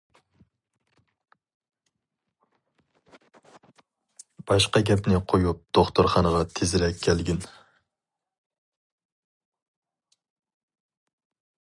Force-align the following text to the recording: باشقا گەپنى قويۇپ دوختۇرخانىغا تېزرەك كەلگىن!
باشقا 4.47 4.81
گەپنى 4.89 5.21
قويۇپ 5.33 5.61
دوختۇرخانىغا 5.79 6.41
تېزرەك 6.59 6.99
كەلگىن! 7.07 7.45